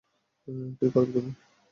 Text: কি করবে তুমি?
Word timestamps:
কি 0.77 0.87
করবে 0.93 1.11
তুমি? 1.15 1.31